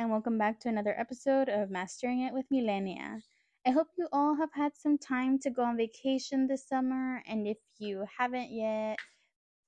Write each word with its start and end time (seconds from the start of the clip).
and 0.00 0.10
welcome 0.10 0.38
back 0.38 0.58
to 0.58 0.70
another 0.70 0.98
episode 0.98 1.50
of 1.50 1.70
Mastering 1.70 2.22
It 2.22 2.32
with 2.32 2.46
Millennia. 2.50 3.20
I 3.66 3.70
hope 3.70 3.88
you 3.98 4.08
all 4.12 4.34
have 4.34 4.48
had 4.54 4.72
some 4.74 4.96
time 4.96 5.38
to 5.40 5.50
go 5.50 5.62
on 5.62 5.76
vacation 5.76 6.46
this 6.46 6.66
summer, 6.66 7.22
and 7.28 7.46
if 7.46 7.58
you 7.78 8.06
haven't 8.18 8.50
yet, 8.50 8.96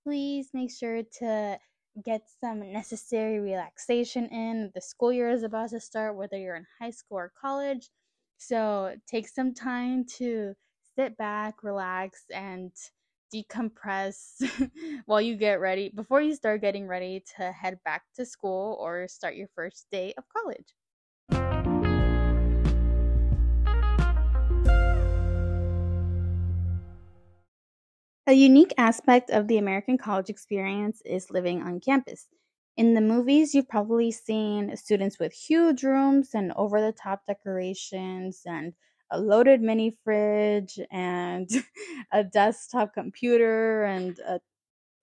please 0.02 0.48
make 0.54 0.70
sure 0.70 1.02
to 1.18 1.58
get 2.02 2.22
some 2.40 2.72
necessary 2.72 3.40
relaxation 3.40 4.26
in. 4.28 4.72
The 4.74 4.80
school 4.80 5.12
year 5.12 5.28
is 5.28 5.42
about 5.42 5.68
to 5.68 5.80
start, 5.80 6.16
whether 6.16 6.38
you're 6.38 6.56
in 6.56 6.64
high 6.80 6.92
school 6.92 7.18
or 7.18 7.32
college. 7.38 7.90
So 8.38 8.94
take 9.06 9.28
some 9.28 9.52
time 9.52 10.06
to 10.16 10.54
sit 10.96 11.18
back, 11.18 11.62
relax, 11.62 12.22
and 12.32 12.72
decompress 13.32 14.42
while 15.06 15.20
you 15.20 15.36
get 15.36 15.60
ready 15.60 15.90
before 15.94 16.20
you 16.20 16.34
start 16.34 16.60
getting 16.60 16.86
ready 16.86 17.24
to 17.36 17.52
head 17.52 17.78
back 17.84 18.02
to 18.14 18.26
school 18.26 18.76
or 18.80 19.08
start 19.08 19.34
your 19.34 19.48
first 19.54 19.86
day 19.90 20.12
of 20.18 20.24
college. 20.28 20.74
A 28.28 28.34
unique 28.34 28.72
aspect 28.78 29.30
of 29.30 29.48
the 29.48 29.58
American 29.58 29.98
college 29.98 30.30
experience 30.30 31.02
is 31.04 31.30
living 31.30 31.60
on 31.60 31.80
campus. 31.80 32.28
In 32.76 32.94
the 32.94 33.00
movies, 33.00 33.54
you've 33.54 33.68
probably 33.68 34.10
seen 34.12 34.76
students 34.76 35.18
with 35.18 35.32
huge 35.32 35.82
rooms 35.82 36.30
and 36.32 36.52
over 36.56 36.80
the 36.80 36.92
top 36.92 37.26
decorations 37.26 38.42
and 38.46 38.74
a 39.12 39.20
loaded 39.20 39.62
mini 39.62 39.96
fridge 40.04 40.80
and 40.90 41.50
a 42.12 42.24
desktop 42.24 42.94
computer 42.94 43.84
and 43.84 44.18
a, 44.20 44.40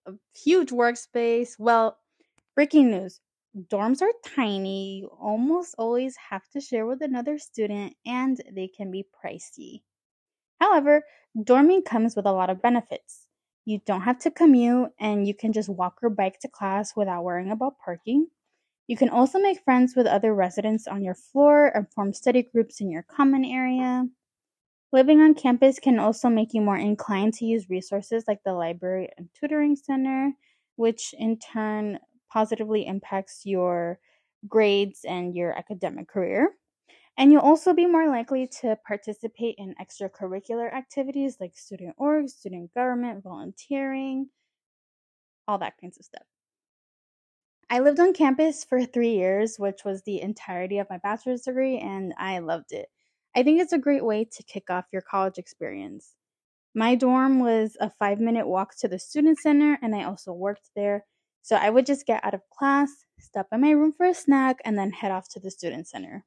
a 0.08 0.14
huge 0.36 0.72
workspace. 0.72 1.60
Well, 1.60 1.98
breaking 2.56 2.92
news 2.92 3.22
dorms 3.70 4.02
are 4.02 4.14
tiny. 4.36 5.00
You 5.00 5.08
almost 5.08 5.76
always 5.78 6.16
have 6.18 6.48
to 6.52 6.62
share 6.62 6.86
with 6.86 7.02
another 7.02 7.40
student 7.40 7.96
and 8.06 8.42
they 8.52 8.68
can 8.68 8.92
be 8.92 9.06
pricey. 9.24 9.82
However, 10.60 11.04
dorming 11.38 11.86
comes 11.86 12.16
with 12.16 12.26
a 12.26 12.32
lot 12.32 12.50
of 12.50 12.62
benefits. 12.62 13.28
You 13.66 13.80
don't 13.86 14.02
have 14.02 14.20
to 14.20 14.32
commute 14.32 14.92
and 15.00 15.28
you 15.28 15.34
can 15.34 15.54
just 15.54 15.70
walk 15.70 16.00
or 16.04 16.10
bike 16.10 16.40
to 16.42 16.48
class 16.50 16.96
without 16.96 17.24
worrying 17.24 17.52
about 17.52 17.80
parking. 17.80 18.28
You 18.90 18.98
can 18.98 19.10
also 19.10 19.38
make 19.38 19.64
friends 19.64 19.96
with 19.96 20.08
other 20.08 20.34
residents 20.34 20.88
on 20.88 21.04
your 21.04 21.14
floor 21.14 21.68
and 21.76 21.88
form 21.94 22.12
study 22.12 22.42
groups 22.42 22.82
in 22.82 22.90
your 22.90 23.04
common 23.04 23.46
area. 23.46 24.08
Living 24.92 25.22
on 25.22 25.36
campus 25.36 25.78
can 25.78 26.00
also 26.00 26.28
make 26.28 26.56
you 26.56 26.62
more 26.62 26.76
inclined 26.76 27.36
to 27.36 27.46
use 27.46 27.70
resources 27.70 28.24
like 28.28 28.40
the 28.44 28.54
library 28.54 29.08
and 29.16 29.30
tutoring 29.40 29.76
center, 29.76 30.32
which 30.76 31.14
in 31.20 31.38
turn 31.38 32.00
positively 32.34 32.88
impacts 32.88 33.46
your 33.46 34.00
grades 34.48 35.02
and 35.08 35.36
your 35.36 35.56
academic 35.56 36.08
career. 36.08 36.50
And 37.16 37.32
you'll 37.32 37.42
also 37.42 37.76
be 37.76 37.86
more 37.86 38.10
likely 38.10 38.50
to 38.62 38.76
participate 38.88 39.54
in 39.60 39.76
extracurricular 39.80 40.74
activities 40.74 41.38
like 41.40 41.56
student 41.56 41.94
org, 41.98 42.28
student 42.28 42.74
government, 42.74 43.24
volunteering, 43.24 44.30
all 45.48 45.60
that 45.60 45.78
kinds 45.80 46.00
of 46.00 46.06
stuff. 46.06 46.24
I 47.72 47.80
lived 47.80 48.00
on 48.00 48.14
campus 48.14 48.64
for 48.64 48.84
three 48.84 49.14
years, 49.14 49.60
which 49.60 49.86
was 49.86 50.02
the 50.02 50.22
entirety 50.22 50.80
of 50.80 50.90
my 50.90 50.98
bachelor's 50.98 51.44
degree, 51.44 51.78
and 51.78 52.16
I 52.18 52.40
loved 52.40 52.72
it. 52.72 52.90
I 53.36 53.44
think 53.44 53.62
it's 53.62 53.74
a 53.74 53.78
great 53.78 54.04
way 54.04 54.26
to 54.26 54.44
kick 54.44 54.72
off 54.72 54.86
your 54.92 55.04
college 55.04 55.38
experience. 55.38 56.16
My 56.74 56.96
dorm 56.96 57.40
was 57.40 57.78
a 57.80 57.92
five 57.92 58.20
minute 58.20 58.48
walk 58.48 58.76
to 58.80 58.88
the 58.88 58.98
student 58.98 59.38
center, 59.38 59.78
and 59.84 59.96
I 59.96 60.04
also 60.04 60.34
worked 60.34 60.72
there. 60.76 61.06
So 61.44 61.58
I 61.58 61.70
would 61.70 61.86
just 61.86 62.08
get 62.08 62.24
out 62.24 62.34
of 62.34 62.42
class, 62.50 62.90
stop 63.20 63.48
in 63.52 63.62
my 63.62 63.72
room 63.72 63.94
for 63.94 64.08
a 64.08 64.16
snack, 64.16 64.58
and 64.66 64.76
then 64.76 64.92
head 64.92 65.12
off 65.12 65.30
to 65.30 65.40
the 65.40 65.52
student 65.52 65.88
center. 65.88 66.26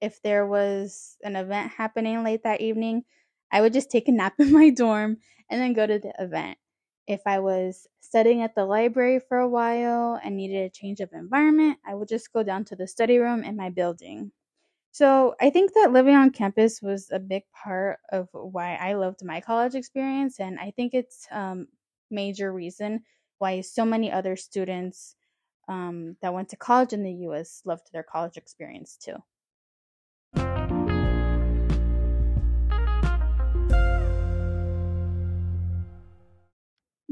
If 0.00 0.22
there 0.22 0.46
was 0.46 1.16
an 1.22 1.36
event 1.36 1.72
happening 1.76 2.24
late 2.24 2.44
that 2.44 2.62
evening, 2.62 3.04
I 3.50 3.60
would 3.60 3.74
just 3.74 3.90
take 3.90 4.08
a 4.08 4.12
nap 4.12 4.34
in 4.38 4.52
my 4.52 4.70
dorm 4.70 5.18
and 5.50 5.60
then 5.60 5.74
go 5.74 5.86
to 5.86 5.98
the 5.98 6.14
event. 6.18 6.56
If 7.06 7.22
I 7.26 7.38
was 7.40 7.86
studying 8.00 8.42
at 8.42 8.54
the 8.54 8.64
library 8.64 9.20
for 9.20 9.38
a 9.38 9.48
while 9.48 10.20
and 10.22 10.36
needed 10.36 10.64
a 10.64 10.70
change 10.70 11.00
of 11.00 11.12
environment, 11.12 11.78
I 11.86 11.94
would 11.94 12.08
just 12.08 12.32
go 12.32 12.42
down 12.42 12.64
to 12.66 12.76
the 12.76 12.86
study 12.86 13.18
room 13.18 13.44
in 13.44 13.56
my 13.56 13.70
building. 13.70 14.32
So 14.92 15.34
I 15.40 15.50
think 15.50 15.72
that 15.74 15.92
living 15.92 16.14
on 16.14 16.30
campus 16.30 16.82
was 16.82 17.10
a 17.10 17.18
big 17.18 17.44
part 17.52 18.00
of 18.10 18.28
why 18.32 18.76
I 18.76 18.94
loved 18.94 19.24
my 19.24 19.40
college 19.40 19.74
experience, 19.74 20.38
and 20.40 20.58
I 20.60 20.70
think 20.72 20.94
it's 20.94 21.26
um, 21.30 21.68
major 22.10 22.52
reason 22.52 23.04
why 23.38 23.60
so 23.62 23.84
many 23.84 24.12
other 24.12 24.36
students 24.36 25.16
um, 25.68 26.16
that 26.22 26.34
went 26.34 26.50
to 26.50 26.56
college 26.56 26.92
in 26.92 27.02
the 27.04 27.12
U.S. 27.28 27.62
loved 27.64 27.92
their 27.92 28.02
college 28.04 28.36
experience 28.36 28.96
too. 28.96 29.16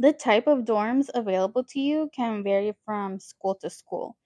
The 0.00 0.12
type 0.12 0.48
of 0.48 0.64
dorms 0.64 1.10
available 1.14 1.62
to 1.62 1.78
you 1.78 2.10
can 2.12 2.42
vary 2.42 2.74
from 2.84 3.20
school 3.20 3.54
to 3.56 3.70
school. 3.70 4.16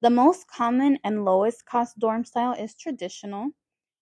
The 0.00 0.08
most 0.08 0.46
common 0.48 0.98
and 1.04 1.26
lowest 1.26 1.66
cost 1.66 1.98
dorm 1.98 2.24
style 2.24 2.54
is 2.54 2.74
traditional. 2.74 3.50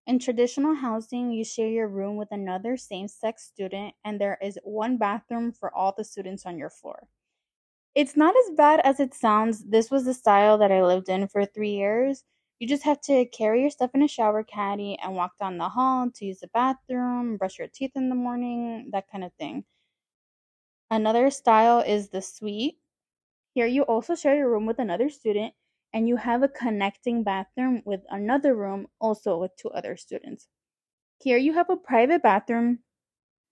In 0.07 0.21
traditional 0.21 0.75
housing, 0.75 1.33
you 1.33 1.45
share 1.45 1.69
your 1.69 1.89
room 1.89 2.17
with 2.17 2.29
another 2.31 2.77
same 2.77 3.09
sex 3.09 3.45
student, 3.45 3.95
and 4.05 4.21
there 4.21 4.39
is 4.41 4.59
one 4.63 4.97
bathroom 4.97 5.53
for 5.53 5.75
all 5.75 5.93
the 5.97 6.05
students 6.05 6.47
on 6.47 6.59
your 6.59 6.71
floor. 6.71 7.09
It's 7.95 8.17
not 8.17 8.35
as 8.37 8.55
bad 8.57 8.81
as 8.81 9.01
it 9.01 9.15
sounds. 9.15 9.65
This 9.65 9.91
was 9.91 10.05
the 10.05 10.15
style 10.15 10.59
that 10.59 10.71
I 10.71 10.85
lived 10.85 11.09
in 11.09 11.29
for 11.29 11.47
three 11.47 11.73
years. 11.77 12.25
You 12.59 12.69
just 12.69 12.85
have 12.85 13.01
to 13.03 13.25
carry 13.27 13.63
your 13.63 13.71
stuff 13.71 13.93
in 13.95 14.03
a 14.03 14.09
shower 14.09 14.45
caddy 14.45 14.99
and 15.03 15.17
walk 15.17 15.39
down 15.39 15.59
the 15.59 15.71
hall 15.71 16.11
to 16.11 16.25
use 16.27 16.41
the 16.41 16.49
bathroom, 16.49 17.39
brush 17.39 17.59
your 17.59 17.69
teeth 17.69 17.93
in 17.95 18.11
the 18.11 18.15
morning, 18.15 18.91
that 18.93 19.11
kind 19.11 19.25
of 19.25 19.33
thing. 19.35 19.65
Another 20.93 21.31
style 21.31 21.81
is 21.81 22.11
the 22.11 22.21
suite. 22.21 22.77
Here 23.55 23.67
you 23.67 23.81
also 23.85 24.15
share 24.15 24.37
your 24.37 24.51
room 24.51 24.67
with 24.67 24.79
another 24.79 25.09
student 25.09 25.55
and 25.95 26.07
you 26.07 26.17
have 26.17 26.43
a 26.43 26.49
connecting 26.49 27.23
bathroom 27.23 27.81
with 27.87 28.03
another 28.11 28.55
room 28.55 28.89
also 29.01 29.39
with 29.39 29.57
two 29.57 29.71
other 29.71 29.97
students. 29.97 30.49
Here 31.23 31.39
you 31.39 31.55
have 31.55 31.71
a 31.71 31.79
private 31.79 32.23
bathroom, 32.23 32.81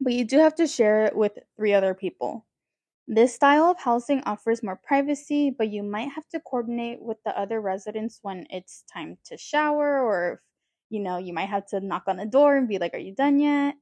but 0.03 0.13
you 0.13 0.27
do 0.27 0.37
have 0.37 0.55
to 0.57 0.67
share 0.67 1.07
it 1.07 1.17
with 1.17 1.33
three 1.57 1.73
other 1.73 1.95
people. 1.95 2.45
This 3.09 3.37
style 3.37 3.71
of 3.71 3.79
housing 3.81 4.23
offers 4.27 4.63
more 4.63 4.77
privacy, 4.77 5.49
but 5.49 5.71
you 5.71 5.83
might 5.83 6.11
have 6.11 6.29
to 6.33 6.41
coordinate 6.41 7.01
with 7.01 7.17
the 7.25 7.35
other 7.39 7.63
residents 7.63 8.19
when 8.21 8.47
it's 8.51 8.85
time 8.93 9.17
to 9.25 9.39
shower 9.39 10.05
or 10.05 10.33
if 10.35 10.39
you 10.91 11.01
know, 11.01 11.17
you 11.17 11.33
might 11.33 11.49
have 11.49 11.65
to 11.69 11.81
knock 11.81 12.03
on 12.07 12.19
the 12.19 12.27
door 12.27 12.59
and 12.59 12.69
be 12.69 12.77
like, 12.77 12.93
"Are 12.93 12.99
you 12.99 13.15
done 13.15 13.39
yet?" 13.39 13.77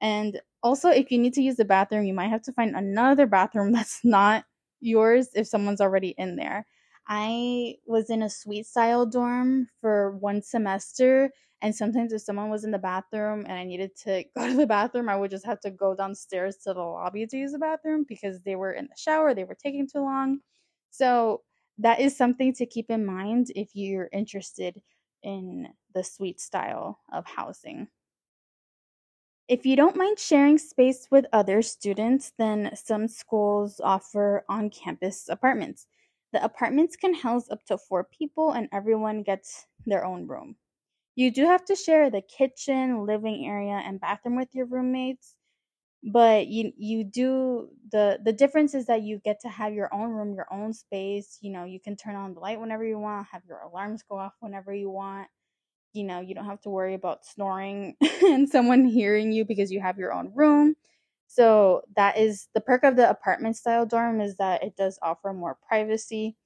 And 0.00 0.40
also, 0.62 0.88
if 0.90 1.10
you 1.10 1.18
need 1.18 1.34
to 1.34 1.42
use 1.42 1.56
the 1.56 1.64
bathroom, 1.64 2.04
you 2.04 2.14
might 2.14 2.28
have 2.30 2.42
to 2.42 2.52
find 2.52 2.74
another 2.76 3.26
bathroom 3.26 3.72
that's 3.74 4.04
not 4.04 4.44
yours 4.80 5.28
if 5.34 5.46
someone's 5.46 5.80
already 5.80 6.14
in 6.18 6.36
there. 6.36 6.66
I 7.08 7.76
was 7.86 8.10
in 8.10 8.22
a 8.22 8.28
suite 8.30 8.66
style 8.66 9.06
dorm 9.06 9.68
for 9.80 10.16
one 10.18 10.42
semester, 10.42 11.30
and 11.62 11.74
sometimes 11.74 12.12
if 12.12 12.22
someone 12.22 12.50
was 12.50 12.64
in 12.64 12.70
the 12.70 12.78
bathroom 12.78 13.40
and 13.46 13.52
I 13.52 13.64
needed 13.64 13.96
to 14.04 14.24
go 14.36 14.46
to 14.46 14.54
the 14.54 14.66
bathroom, 14.66 15.08
I 15.08 15.16
would 15.16 15.30
just 15.30 15.46
have 15.46 15.60
to 15.60 15.70
go 15.70 15.94
downstairs 15.94 16.56
to 16.58 16.74
the 16.74 16.80
lobby 16.80 17.26
to 17.26 17.36
use 17.36 17.52
the 17.52 17.58
bathroom 17.58 18.04
because 18.08 18.40
they 18.42 18.56
were 18.56 18.72
in 18.72 18.86
the 18.86 18.96
shower, 18.96 19.34
they 19.34 19.44
were 19.44 19.56
taking 19.56 19.88
too 19.88 20.00
long. 20.00 20.40
So, 20.90 21.42
that 21.80 22.00
is 22.00 22.16
something 22.16 22.52
to 22.54 22.66
keep 22.66 22.90
in 22.90 23.06
mind 23.06 23.52
if 23.54 23.70
you're 23.76 24.08
interested 24.12 24.82
in 25.22 25.68
the 25.94 26.02
suite 26.02 26.40
style 26.40 26.98
of 27.12 27.24
housing. 27.26 27.88
If 29.48 29.64
you 29.64 29.76
don't 29.76 29.96
mind 29.96 30.18
sharing 30.18 30.58
space 30.58 31.08
with 31.10 31.26
other 31.32 31.62
students, 31.62 32.32
then 32.38 32.70
some 32.76 33.08
schools 33.08 33.80
offer 33.82 34.44
on 34.48 34.70
campus 34.70 35.28
apartments. 35.30 35.86
The 36.32 36.44
apartments 36.44 36.96
can 36.96 37.14
house 37.14 37.50
up 37.50 37.64
to 37.66 37.78
four 37.78 38.04
people, 38.04 38.52
and 38.52 38.68
everyone 38.72 39.22
gets 39.22 39.66
their 39.86 40.04
own 40.04 40.26
room. 40.26 40.56
You 41.16 41.30
do 41.30 41.46
have 41.46 41.64
to 41.66 41.76
share 41.76 42.10
the 42.10 42.22
kitchen, 42.22 43.06
living 43.06 43.46
area, 43.46 43.82
and 43.84 44.00
bathroom 44.00 44.36
with 44.36 44.54
your 44.54 44.66
roommates, 44.66 45.34
but 46.04 46.48
you 46.48 46.72
you 46.76 47.04
do 47.04 47.70
the 47.92 48.20
the 48.24 48.32
difference 48.32 48.74
is 48.74 48.86
that 48.86 49.02
you 49.02 49.18
get 49.24 49.40
to 49.40 49.48
have 49.48 49.74
your 49.74 49.92
own 49.94 50.10
room, 50.10 50.34
your 50.34 50.52
own 50.52 50.72
space. 50.74 51.38
You 51.42 51.52
know, 51.52 51.64
you 51.64 51.80
can 51.80 51.96
turn 51.96 52.16
on 52.16 52.34
the 52.34 52.40
light 52.40 52.60
whenever 52.60 52.84
you 52.84 52.98
want, 52.98 53.28
have 53.32 53.42
your 53.48 53.60
alarms 53.60 54.02
go 54.08 54.18
off 54.18 54.34
whenever 54.40 54.74
you 54.74 54.90
want 54.90 55.28
you 55.92 56.04
know, 56.04 56.20
you 56.20 56.34
don't 56.34 56.46
have 56.46 56.60
to 56.62 56.70
worry 56.70 56.94
about 56.94 57.24
snoring 57.26 57.96
and 58.22 58.48
someone 58.48 58.84
hearing 58.84 59.32
you 59.32 59.44
because 59.44 59.72
you 59.72 59.80
have 59.80 59.98
your 59.98 60.12
own 60.12 60.32
room. 60.34 60.76
So 61.28 61.82
that 61.96 62.18
is 62.18 62.48
the 62.54 62.60
perk 62.60 62.84
of 62.84 62.96
the 62.96 63.08
apartment 63.08 63.56
style 63.56 63.86
dorm 63.86 64.20
is 64.20 64.36
that 64.36 64.62
it 64.62 64.76
does 64.76 64.98
offer 65.02 65.32
more 65.32 65.58
privacy. 65.68 66.36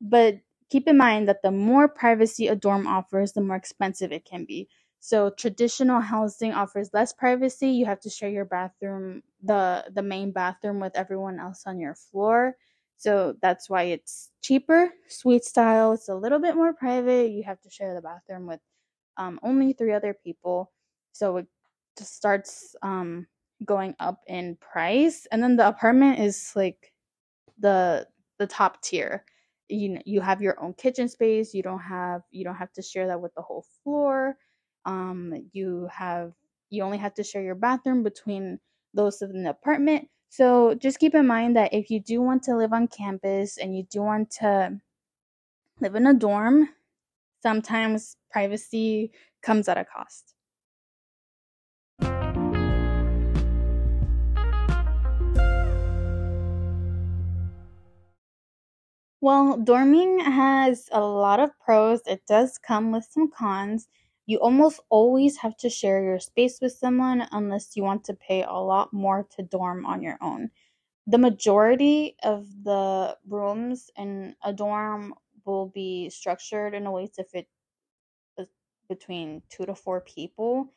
But 0.00 0.40
keep 0.70 0.88
in 0.88 0.96
mind 0.96 1.28
that 1.28 1.42
the 1.42 1.50
more 1.50 1.88
privacy 1.88 2.48
a 2.48 2.56
dorm 2.56 2.86
offers, 2.86 3.32
the 3.32 3.40
more 3.40 3.56
expensive 3.56 4.12
it 4.12 4.24
can 4.24 4.44
be. 4.44 4.68
So 5.00 5.30
traditional 5.30 6.00
housing 6.00 6.52
offers 6.52 6.90
less 6.94 7.12
privacy. 7.12 7.68
You 7.70 7.86
have 7.86 8.00
to 8.00 8.10
share 8.10 8.30
your 8.30 8.44
bathroom, 8.44 9.22
the 9.42 9.84
the 9.92 10.02
main 10.02 10.32
bathroom 10.32 10.80
with 10.80 10.96
everyone 10.96 11.40
else 11.40 11.64
on 11.66 11.80
your 11.80 11.94
floor. 11.94 12.56
So 13.02 13.34
that's 13.42 13.68
why 13.68 13.82
it's 13.84 14.30
cheaper, 14.42 14.92
suite 15.08 15.44
style. 15.44 15.92
It's 15.94 16.08
a 16.08 16.14
little 16.14 16.38
bit 16.38 16.54
more 16.54 16.72
private. 16.72 17.32
You 17.32 17.42
have 17.42 17.60
to 17.62 17.70
share 17.70 17.94
the 17.94 18.00
bathroom 18.00 18.46
with 18.46 18.60
um, 19.16 19.40
only 19.42 19.72
three 19.72 19.92
other 19.92 20.14
people. 20.14 20.70
So 21.10 21.38
it 21.38 21.46
just 21.98 22.14
starts 22.14 22.76
um, 22.80 23.26
going 23.64 23.96
up 23.98 24.20
in 24.28 24.56
price. 24.60 25.26
And 25.32 25.42
then 25.42 25.56
the 25.56 25.66
apartment 25.66 26.20
is 26.20 26.52
like 26.54 26.92
the 27.58 28.06
the 28.38 28.46
top 28.46 28.80
tier. 28.82 29.24
You 29.68 29.98
you 30.04 30.20
have 30.20 30.40
your 30.40 30.62
own 30.62 30.74
kitchen 30.74 31.08
space. 31.08 31.54
You 31.54 31.64
don't 31.64 31.80
have 31.80 32.22
you 32.30 32.44
don't 32.44 32.54
have 32.54 32.72
to 32.74 32.82
share 32.82 33.08
that 33.08 33.20
with 33.20 33.34
the 33.34 33.42
whole 33.42 33.66
floor. 33.82 34.36
Um, 34.84 35.34
you 35.52 35.88
have 35.92 36.34
you 36.70 36.84
only 36.84 36.98
have 36.98 37.14
to 37.14 37.24
share 37.24 37.42
your 37.42 37.56
bathroom 37.56 38.04
between 38.04 38.60
those 38.94 39.22
in 39.22 39.42
the 39.42 39.50
apartment. 39.50 40.08
So 40.32 40.74
just 40.74 40.98
keep 40.98 41.14
in 41.14 41.26
mind 41.26 41.56
that 41.56 41.74
if 41.74 41.90
you 41.90 42.00
do 42.00 42.22
want 42.22 42.42
to 42.44 42.56
live 42.56 42.72
on 42.72 42.88
campus 42.88 43.58
and 43.58 43.76
you 43.76 43.82
do 43.82 44.00
want 44.00 44.30
to 44.40 44.80
live 45.78 45.94
in 45.94 46.06
a 46.06 46.14
dorm, 46.14 46.70
sometimes 47.42 48.16
privacy 48.30 49.12
comes 49.42 49.68
at 49.68 49.76
a 49.76 49.84
cost. 49.84 50.32
Well, 59.20 59.58
dorming 59.58 60.22
has 60.24 60.88
a 60.92 61.02
lot 61.02 61.40
of 61.40 61.50
pros. 61.60 62.00
It 62.06 62.22
does 62.26 62.56
come 62.56 62.90
with 62.90 63.04
some 63.04 63.30
cons. 63.30 63.86
You 64.32 64.38
almost 64.38 64.80
always 64.88 65.36
have 65.36 65.58
to 65.58 65.68
share 65.68 66.02
your 66.02 66.18
space 66.18 66.58
with 66.62 66.72
someone 66.72 67.28
unless 67.32 67.76
you 67.76 67.82
want 67.82 68.02
to 68.04 68.14
pay 68.14 68.42
a 68.42 68.54
lot 68.54 68.90
more 68.90 69.28
to 69.36 69.42
dorm 69.42 69.84
on 69.84 70.02
your 70.02 70.16
own. 70.22 70.50
The 71.06 71.18
majority 71.18 72.16
of 72.22 72.46
the 72.64 73.18
rooms 73.28 73.90
in 73.94 74.34
a 74.42 74.54
dorm 74.54 75.12
will 75.44 75.66
be 75.66 76.08
structured 76.08 76.72
in 76.72 76.86
a 76.86 76.90
way 76.90 77.08
to 77.08 77.24
fit 77.24 77.46
between 78.88 79.42
two 79.50 79.66
to 79.66 79.74
four 79.74 80.00
people, 80.00 80.72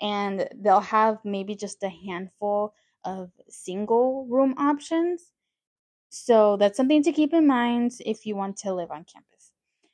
and 0.00 0.48
they'll 0.54 0.78
have 0.78 1.18
maybe 1.24 1.56
just 1.56 1.82
a 1.82 1.88
handful 1.88 2.74
of 3.04 3.32
single 3.48 4.24
room 4.26 4.54
options. 4.56 5.32
So 6.10 6.56
that's 6.58 6.76
something 6.76 7.02
to 7.02 7.10
keep 7.10 7.34
in 7.34 7.48
mind 7.48 7.90
if 8.06 8.24
you 8.24 8.36
want 8.36 8.58
to 8.58 8.72
live 8.72 8.92
on 8.92 9.04
campus. 9.04 9.39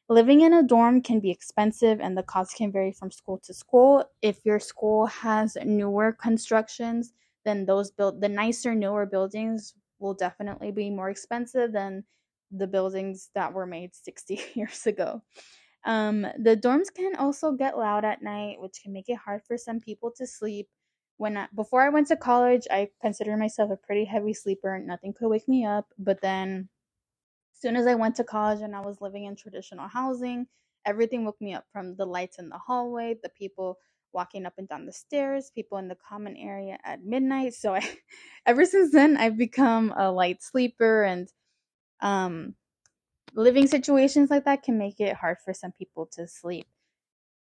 Living 0.08 0.42
in 0.42 0.52
a 0.52 0.62
dorm 0.62 1.02
can 1.02 1.18
be 1.18 1.30
expensive 1.30 2.00
and 2.00 2.16
the 2.16 2.22
cost 2.22 2.56
can 2.56 2.70
vary 2.70 2.92
from 2.92 3.10
school 3.10 3.38
to 3.38 3.52
school. 3.52 4.04
If 4.22 4.44
your 4.44 4.60
school 4.60 5.06
has 5.06 5.56
newer 5.64 6.12
constructions, 6.12 7.12
then 7.44 7.66
those 7.66 7.90
build 7.90 8.20
the 8.20 8.28
nicer 8.28 8.74
newer 8.74 9.04
buildings 9.06 9.74
will 9.98 10.14
definitely 10.14 10.70
be 10.70 10.90
more 10.90 11.10
expensive 11.10 11.72
than 11.72 12.04
the 12.52 12.66
buildings 12.68 13.30
that 13.34 13.52
were 13.52 13.66
made 13.66 13.94
60 13.94 14.40
years 14.54 14.86
ago. 14.86 15.22
Um, 15.84 16.22
the 16.38 16.56
dorms 16.56 16.92
can 16.92 17.16
also 17.16 17.52
get 17.52 17.78
loud 17.78 18.04
at 18.04 18.22
night, 18.22 18.60
which 18.60 18.80
can 18.82 18.92
make 18.92 19.08
it 19.08 19.18
hard 19.18 19.42
for 19.44 19.56
some 19.56 19.80
people 19.80 20.12
to 20.16 20.26
sleep. 20.26 20.68
When 21.16 21.36
I, 21.36 21.48
before 21.54 21.82
I 21.82 21.88
went 21.88 22.08
to 22.08 22.16
college, 22.16 22.66
I 22.70 22.90
considered 23.00 23.38
myself 23.38 23.70
a 23.70 23.76
pretty 23.76 24.04
heavy 24.04 24.34
sleeper. 24.34 24.78
Nothing 24.78 25.14
could 25.14 25.28
wake 25.28 25.48
me 25.48 25.64
up, 25.64 25.86
but 25.98 26.20
then 26.20 26.68
soon 27.60 27.76
as 27.76 27.86
I 27.86 27.96
went 27.96 28.16
to 28.16 28.24
college 28.24 28.62
and 28.62 28.76
I 28.76 28.80
was 28.80 29.00
living 29.02 29.24
in 29.26 29.36
traditional 29.36 29.88
housing, 29.88 30.46
everything 30.86 31.24
woke 31.24 31.40
me 31.40 31.54
up 31.54 31.66
from 31.72 31.96
the 31.96 32.06
lights 32.06 32.38
in 32.38 32.48
the 32.50 32.58
hallway, 32.58 33.16
the 33.22 33.30
people 33.30 33.78
walking 34.12 34.46
up 34.46 34.54
and 34.58 34.68
down 34.68 34.86
the 34.86 34.92
stairs, 34.92 35.52
people 35.54 35.78
in 35.78 35.88
the 35.88 35.96
common 36.08 36.36
area 36.36 36.78
at 36.84 37.04
midnight. 37.04 37.54
So 37.54 37.74
I 37.74 37.82
ever 38.46 38.64
since 38.66 38.92
then 38.92 39.16
I've 39.18 39.38
become 39.38 39.94
a 39.96 40.10
light 40.12 40.42
sleeper 40.42 41.04
and 41.04 41.28
um 42.02 42.54
living 43.34 43.66
situations 43.68 44.30
like 44.30 44.44
that 44.46 44.62
can 44.62 44.78
make 44.78 45.00
it 45.00 45.16
hard 45.16 45.38
for 45.44 45.54
some 45.54 45.72
people 45.72 46.06
to 46.14 46.26
sleep. 46.28 46.66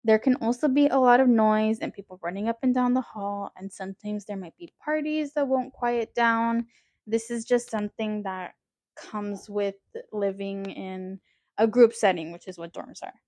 There 0.05 0.19
can 0.19 0.37
also 0.37 0.69
be 0.69 0.87
a 0.89 0.99
lot 0.99 1.21
of 1.21 1.29
noise 1.29 1.79
and 1.81 1.93
people 1.93 2.19
running 2.23 2.49
up 2.49 2.59
and 2.63 2.75
down 2.75 2.95
the 2.95 3.01
hall, 3.03 3.53
and 3.57 3.73
sometimes 3.73 4.25
there 4.25 4.37
might 4.37 4.57
be 4.57 4.73
parties 4.85 5.35
that 5.35 5.49
won't 5.49 5.73
quiet 5.75 6.15
down. 6.15 6.67
This 7.07 7.31
is 7.31 7.45
just 7.45 7.71
something 7.71 8.23
that 8.23 8.55
comes 8.97 9.49
with 9.51 9.77
living 10.13 10.67
in 10.67 11.21
a 11.59 11.67
group 11.67 11.93
setting, 11.95 12.33
which 12.33 12.49
is 12.49 12.59
what 12.59 12.73
dorms 12.73 13.03
are. 13.03 13.21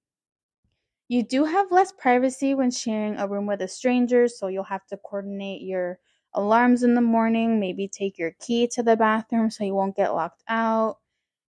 You 1.09 1.23
do 1.23 1.45
have 1.45 1.71
less 1.71 1.93
privacy 1.93 2.55
when 2.55 2.71
sharing 2.71 3.17
a 3.17 3.29
room 3.29 3.47
with 3.47 3.63
a 3.63 3.69
stranger, 3.69 4.27
so 4.29 4.49
you'll 4.49 4.65
have 4.65 4.87
to 4.89 4.97
coordinate 4.97 5.63
your 5.63 6.01
alarms 6.35 6.83
in 6.83 6.95
the 6.95 7.01
morning, 7.01 7.61
maybe 7.61 7.87
take 7.89 8.19
your 8.19 8.33
key 8.33 8.67
to 8.69 8.83
the 8.83 8.97
bathroom 8.97 9.51
so 9.51 9.65
you 9.65 9.75
won't 9.75 9.97
get 9.97 10.15
locked 10.15 10.43
out. 10.49 10.99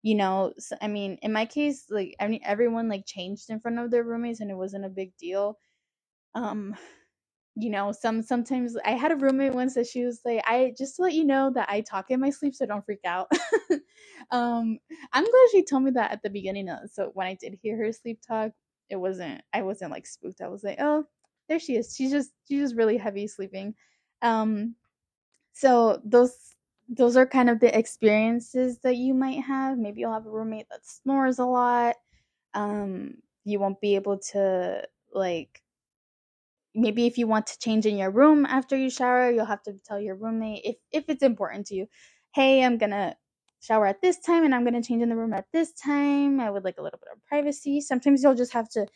You 0.03 0.15
know, 0.15 0.53
so, 0.59 0.77
I 0.83 0.89
mean, 0.89 1.19
in 1.23 1.33
my 1.33 1.47
case, 1.47 1.87
like 1.91 2.15
I 2.21 2.29
mean, 2.29 2.41
everyone 2.45 2.89
like 2.89 3.07
changed 3.07 3.51
in 3.51 3.61
front 3.61 3.79
of 3.79 3.91
their 3.91 4.05
roommates 4.05 4.41
and 4.41 4.51
it 4.51 4.55
wasn't 4.55 4.85
a 4.85 4.91
big 4.91 5.17
deal. 5.17 5.59
Um, 6.35 6.77
you 7.58 7.70
know, 7.70 7.91
some 7.91 8.23
sometimes 8.23 8.76
I 8.85 8.91
had 8.91 9.12
a 9.12 9.17
roommate 9.17 9.55
once 9.55 9.75
that 9.75 9.87
she 9.87 10.05
was 10.05 10.20
like, 10.26 10.43
I 10.47 10.75
just 10.76 10.97
to 10.97 11.03
let 11.03 11.14
you 11.14 11.25
know 11.25 11.50
that 11.55 11.69
I 11.70 11.81
talk 11.81 12.11
in 12.11 12.20
my 12.20 12.29
sleep, 12.29 12.55
so 12.55 12.67
don't 12.67 12.85
freak 12.85 13.00
out. 13.06 13.29
um, 14.31 14.79
I'm 15.12 15.25
glad 15.25 15.49
she 15.50 15.64
told 15.64 15.85
me 15.85 15.91
that 15.93 16.12
at 16.12 16.23
the 16.23 16.29
beginning. 16.29 16.69
Of, 16.69 16.91
so 16.93 17.11
when 17.14 17.26
I 17.26 17.35
did 17.35 17.58
hear 17.62 17.79
her 17.79 17.93
sleep 17.93 18.20
talk, 18.26 18.53
it 18.91 18.97
wasn't 18.97 19.43
I 19.55 19.62
wasn't 19.62 19.91
like 19.91 20.06
spooked. 20.06 20.43
I 20.43 20.49
was 20.49 20.62
like, 20.64 20.79
oh, 20.81 21.05
there 21.49 21.58
she 21.58 21.76
is. 21.76 21.94
She's 21.97 22.11
just 22.11 22.31
she's 22.47 22.61
just 22.61 22.76
really 22.76 22.99
heavy 22.99 23.26
sleeping. 23.26 23.75
Um, 24.20 24.75
so 25.55 26.00
those 26.05 26.37
those 26.91 27.17
are 27.17 27.26
kind 27.26 27.49
of 27.49 27.59
the 27.59 27.76
experiences 27.76 28.79
that 28.81 28.97
you 28.97 29.14
might 29.14 29.41
have. 29.43 29.79
Maybe 29.79 30.00
you'll 30.02 30.12
have 30.12 30.26
a 30.26 30.31
roommate 30.31 30.69
that 30.70 30.87
snores 30.87 31.38
a 31.38 31.47
lot. 31.47 31.97
Um, 32.52 33.14
you 33.44 33.59
won't 33.61 33.81
be 33.81 33.94
able 33.94 34.19
to 34.32 34.82
like 35.14 35.62
maybe 36.76 37.06
if 37.06 37.19
you 37.19 37.28
want 37.28 37.49
to 37.49 37.58
change 37.61 37.87
in 37.87 37.99
your 37.99 38.12
room 38.12 38.46
after 38.46 38.76
you 38.76 38.90
shower, 38.90 39.31
you'll 39.32 39.46
have 39.46 39.64
to 39.64 39.75
tell 39.87 40.00
your 40.00 40.17
roommate 40.17 40.62
if 40.64 40.76
if 40.93 41.06
it's 41.08 41.25
important 41.25 41.69
to 41.69 41.76
you. 41.76 41.88
Hey, 42.34 42.64
I'm 42.64 42.78
gonna 42.78 43.17
shower 43.61 43.87
at 43.88 44.02
this 44.02 44.20
time 44.20 44.44
and 44.44 44.55
I'm 44.55 44.64
gonna 44.64 44.82
change 44.82 45.02
in 45.02 45.11
the 45.11 45.17
room 45.17 45.34
at 45.34 45.46
this 45.52 45.73
time. 45.75 46.40
I 46.40 46.50
would 46.50 46.64
like 46.64 46.78
a 46.78 46.82
little 46.82 47.00
bit 47.00 47.12
of 47.14 47.25
privacy. 47.26 47.81
Sometimes 47.82 48.23
you'll 48.23 48.37
just 48.37 48.55
have 48.55 48.70
to 48.70 48.87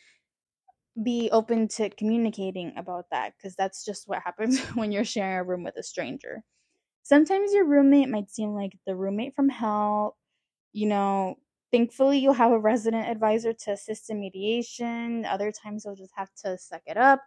be 1.03 1.29
open 1.31 1.67
to 1.69 1.89
communicating 1.91 2.73
about 2.77 3.05
that 3.11 3.33
because 3.37 3.55
that's 3.55 3.85
just 3.85 4.07
what 4.07 4.21
happens 4.23 4.59
when 4.75 4.91
you're 4.91 5.05
sharing 5.05 5.39
a 5.39 5.43
room 5.43 5.63
with 5.63 5.77
a 5.77 5.83
stranger. 5.83 6.43
Sometimes 7.03 7.53
your 7.53 7.65
roommate 7.65 8.09
might 8.09 8.29
seem 8.31 8.53
like 8.53 8.73
the 8.87 8.95
roommate 8.95 9.35
from 9.35 9.49
hell. 9.49 10.17
You 10.73 10.87
know, 10.87 11.35
thankfully 11.71 12.19
you'll 12.19 12.33
have 12.33 12.51
a 12.51 12.59
resident 12.59 13.09
advisor 13.09 13.53
to 13.53 13.71
assist 13.73 14.09
in 14.11 14.19
mediation. 14.21 15.25
Other 15.25 15.51
times 15.51 15.85
you'll 15.85 15.95
just 15.95 16.13
have 16.15 16.29
to 16.45 16.57
suck 16.57 16.83
it 16.87 16.97
up 16.97 17.21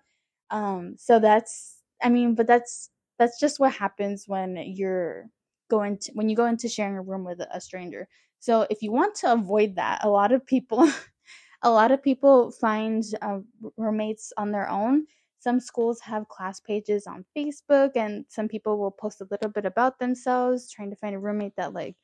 um, 0.50 0.96
so 0.98 1.18
that's, 1.18 1.82
I 2.02 2.08
mean, 2.08 2.34
but 2.34 2.46
that's 2.46 2.90
that's 3.18 3.38
just 3.38 3.60
what 3.60 3.72
happens 3.72 4.24
when 4.26 4.56
you're 4.56 5.30
going 5.70 5.98
to 5.98 6.12
when 6.14 6.28
you 6.28 6.36
go 6.36 6.46
into 6.46 6.68
sharing 6.68 6.96
a 6.96 7.02
room 7.02 7.24
with 7.24 7.40
a 7.40 7.60
stranger. 7.60 8.08
So 8.40 8.66
if 8.70 8.82
you 8.82 8.92
want 8.92 9.14
to 9.16 9.32
avoid 9.32 9.76
that, 9.76 10.04
a 10.04 10.10
lot 10.10 10.32
of 10.32 10.44
people, 10.44 10.90
a 11.62 11.70
lot 11.70 11.92
of 11.92 12.02
people 12.02 12.50
find 12.52 13.02
uh, 13.22 13.38
roommates 13.76 14.32
on 14.36 14.52
their 14.52 14.68
own. 14.68 15.06
Some 15.38 15.60
schools 15.60 16.00
have 16.00 16.28
class 16.28 16.60
pages 16.60 17.06
on 17.06 17.24
Facebook, 17.36 17.92
and 17.96 18.24
some 18.28 18.48
people 18.48 18.78
will 18.78 18.90
post 18.90 19.20
a 19.20 19.28
little 19.30 19.50
bit 19.50 19.66
about 19.66 19.98
themselves, 19.98 20.70
trying 20.70 20.90
to 20.90 20.96
find 20.96 21.14
a 21.14 21.18
roommate 21.18 21.56
that 21.56 21.72
like 21.74 21.96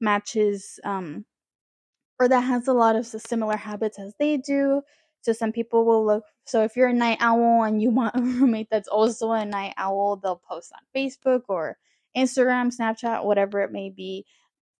matches 0.00 0.78
um, 0.84 1.24
or 2.20 2.28
that 2.28 2.40
has 2.40 2.68
a 2.68 2.72
lot 2.72 2.96
of 2.96 3.06
similar 3.06 3.56
habits 3.56 3.98
as 3.98 4.14
they 4.18 4.36
do. 4.36 4.82
So 5.22 5.32
some 5.32 5.52
people 5.52 5.84
will 5.84 6.04
look. 6.04 6.24
So 6.46 6.62
if 6.64 6.76
you're 6.76 6.88
a 6.88 6.92
night 6.94 7.18
owl 7.20 7.64
and 7.64 7.82
you 7.82 7.90
want 7.90 8.16
a 8.16 8.20
roommate 8.22 8.68
that's 8.70 8.88
also 8.88 9.32
a 9.32 9.44
night 9.44 9.74
owl, 9.76 10.16
they'll 10.16 10.42
post 10.48 10.72
on 10.74 10.80
Facebook 10.94 11.42
or 11.48 11.76
Instagram, 12.16 12.74
Snapchat, 12.76 13.24
whatever 13.24 13.60
it 13.60 13.72
may 13.72 13.90
be, 13.90 14.24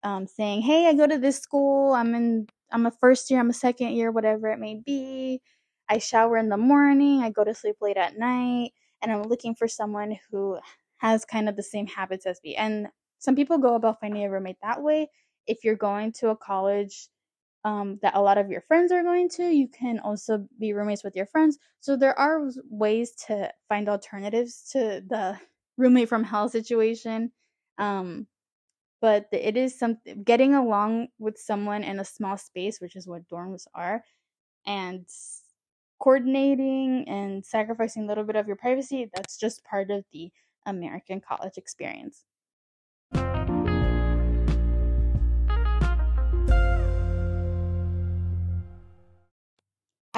um, 0.02 0.26
saying, 0.26 0.62
"Hey, 0.62 0.87
I 0.87 0.95
go 0.95 1.07
to 1.07 1.18
this 1.18 1.38
school. 1.38 1.92
I'm 1.95 2.14
in. 2.14 2.49
I'm 2.73 2.87
a 2.87 2.90
first 2.90 3.30
year. 3.30 3.40
I'm 3.40 3.50
a 3.50 3.54
second 3.54 3.92
year. 3.92 4.11
Whatever 4.12 4.49
it 4.49 4.59
may 4.59 4.76
be. 4.76 5.42
I 5.88 5.99
shower 5.99 6.37
in 6.38 6.49
the 6.50 6.57
morning. 6.59 7.23
I 7.23 7.30
go 7.30 7.45
to 7.45 7.54
sleep 7.54 7.76
late 7.80 7.97
at 7.97 8.18
night, 8.18 8.73
and 9.02 9.12
I'm 9.12 9.23
looking 9.23 9.54
for 9.54 9.68
someone 9.68 10.18
who 10.30 10.59
has 10.99 11.25
kind 11.25 11.49
of 11.49 11.57
the 11.57 11.62
same 11.62 11.87
habits 11.87 12.26
as 12.26 12.40
me." 12.45 12.57
And 12.57 12.88
some 13.18 13.37
people 13.37 13.59
go 13.59 13.75
about 13.75 14.00
finding 14.00 14.25
a 14.25 14.30
roommate 14.30 14.59
that 14.62 14.83
way. 14.83 15.11
If 15.47 15.64
you're 15.64 15.76
going 15.76 16.12
to 16.14 16.30
a 16.30 16.37
college 16.37 17.09
um, 17.65 17.99
that 18.03 18.15
a 18.15 18.21
lot 18.23 18.38
of 18.38 18.50
your 18.50 18.61
friends 18.62 18.93
are 18.93 19.03
going 19.03 19.29
to. 19.31 19.45
You 19.45 19.69
can 19.69 19.99
also 20.00 20.47
be 20.59 20.73
roommates 20.73 21.05
with 21.05 21.17
your 21.17 21.27
friends. 21.27 21.59
So 21.81 21.97
there 21.97 22.19
are 22.19 22.49
ways 22.71 23.12
to 23.27 23.53
find 23.69 23.88
alternatives 23.88 24.69
to 24.73 25.03
the 25.07 25.38
roommate 25.77 26.09
from 26.09 26.25
hell 26.25 26.49
situation. 26.49 27.33
Um, 27.79 28.27
but 29.00 29.27
it 29.33 29.57
is 29.57 29.79
something 29.79 30.25
getting 30.25 30.55
along 30.55 31.09
with 31.19 31.38
someone 31.38 31.85
in 31.85 32.00
a 32.00 32.05
small 32.05 32.37
space, 32.37 32.81
which 32.81 32.97
is 32.97 33.07
what 33.07 33.29
dorms 33.29 33.67
are, 33.75 34.03
and 34.67 35.07
coordinating 36.00 37.09
and 37.09 37.45
sacrificing 37.45 38.05
a 38.05 38.07
little 38.07 38.25
bit 38.25 38.37
of 38.37 38.47
your 38.47 38.57
privacy. 38.57 39.11
That's 39.15 39.38
just 39.38 39.65
part 39.65 39.91
of 39.91 40.05
the 40.12 40.31
American 40.67 41.21
college 41.21 41.59
experience. 41.59 42.25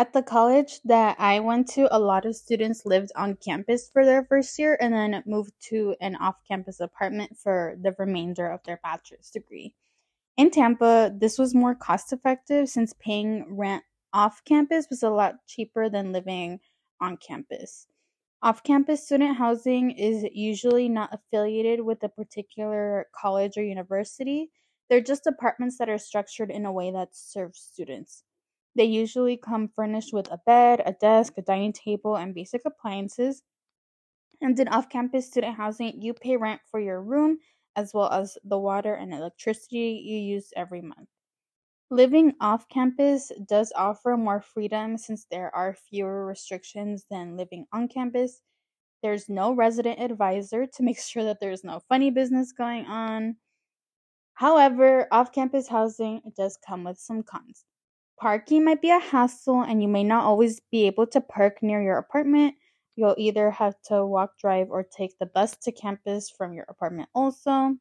At 0.01 0.15
the 0.15 0.23
college 0.23 0.81
that 0.87 1.21
I 1.21 1.41
went 1.41 1.69
to, 1.73 1.95
a 1.95 2.01
lot 2.01 2.25
of 2.25 2.35
students 2.35 2.87
lived 2.87 3.13
on 3.17 3.37
campus 3.37 3.91
for 3.91 4.07
their 4.07 4.25
first 4.25 4.59
year 4.59 4.79
and 4.81 4.95
then 4.95 5.23
moved 5.27 5.53
to 5.69 5.95
an 6.01 6.17
off 6.17 6.37
campus 6.49 6.81
apartment 6.81 7.37
for 7.37 7.77
the 7.79 7.95
remainder 7.99 8.51
of 8.51 8.63
their 8.65 8.81
bachelor's 8.83 9.29
degree. 9.29 9.75
In 10.39 10.51
Tampa, 10.51 11.15
this 11.15 11.37
was 11.39 11.55
more 11.55 11.75
cost 11.75 12.15
effective 12.15 12.71
since 12.71 12.95
paying 12.99 13.45
rent 13.55 13.85
off 14.11 14.43
campus 14.47 14.87
was 14.89 15.03
a 15.03 15.11
lot 15.11 15.47
cheaper 15.47 15.91
than 15.91 16.13
living 16.13 16.61
on 16.99 17.19
campus. 17.19 17.87
Off 18.41 18.63
campus 18.63 19.05
student 19.05 19.37
housing 19.37 19.91
is 19.91 20.25
usually 20.33 20.89
not 20.89 21.13
affiliated 21.13 21.83
with 21.83 22.03
a 22.03 22.09
particular 22.09 23.07
college 23.15 23.59
or 23.59 23.63
university. 23.63 24.51
They're 24.89 25.03
just 25.03 25.27
apartments 25.27 25.77
that 25.77 25.91
are 25.91 25.99
structured 25.99 26.51
in 26.51 26.65
a 26.65 26.73
way 26.73 26.91
that 26.91 27.15
serves 27.15 27.61
students. 27.61 28.25
They 28.81 28.87
usually 28.87 29.37
come 29.37 29.69
furnished 29.69 30.15
with 30.15 30.33
a 30.33 30.39
bed, 30.47 30.83
a 30.87 30.95
desk, 30.95 31.35
a 31.37 31.43
dining 31.43 31.75
table, 31.75 32.17
and 32.17 32.35
basic 32.35 32.63
appliances. 32.65 33.43
And 34.41 34.59
in 34.59 34.69
off 34.69 34.89
campus 34.89 35.27
student 35.27 35.57
housing, 35.59 36.01
you 36.01 36.15
pay 36.15 36.39
rent 36.39 36.63
for 36.71 36.81
your 36.81 37.03
room 37.03 37.41
as 37.77 37.93
well 37.93 38.11
as 38.11 38.39
the 38.43 38.59
water 38.59 38.95
and 38.95 39.13
electricity 39.13 40.03
you 40.03 40.17
use 40.17 40.55
every 40.57 40.81
month. 40.81 41.11
Living 41.91 42.35
off 42.41 42.71
campus 42.71 43.31
does 43.47 43.71
offer 43.77 44.17
more 44.17 44.41
freedom 44.41 44.97
since 44.97 45.27
there 45.27 45.55
are 45.55 45.75
fewer 45.75 46.25
restrictions 46.25 47.05
than 47.11 47.37
living 47.37 47.67
on 47.75 47.87
campus. 47.87 48.41
There's 49.03 49.29
no 49.29 49.53
resident 49.53 50.01
advisor 50.01 50.67
to 50.67 50.83
make 50.83 50.99
sure 51.03 51.25
that 51.25 51.41
there's 51.41 51.65
no 51.65 51.81
funny 51.81 52.11
business 52.11 52.53
going 52.53 52.87
on. 52.87 53.37
However, 54.33 55.07
off 55.13 55.33
campus 55.33 55.69
housing 55.69 56.23
does 56.35 56.57
come 56.57 56.85
with 56.85 56.99
some 56.99 57.23
cons. 57.23 57.67
Parking 58.21 58.65
might 58.65 58.83
be 58.83 58.91
a 58.91 58.99
hassle 58.99 59.63
and 59.63 59.81
you 59.83 59.89
may 59.89 60.05
not 60.05 60.25
always 60.25 60.61
be 60.71 60.87
able 60.87 61.07
to 61.07 61.21
park 61.23 61.63
near 61.63 61.83
your 61.83 61.97
apartment. 61.97 62.55
You'll 62.95 63.15
either 63.17 63.51
have 63.51 63.81
to 63.85 64.05
walk, 64.05 64.39
drive, 64.39 64.69
or 64.71 64.83
take 64.83 65.19
the 65.19 65.27
bus 65.27 65.57
to 65.63 65.73
campus 65.73 66.29
from 66.29 66.53
your 66.53 66.67
apartment, 66.69 67.09
also. 67.15 67.77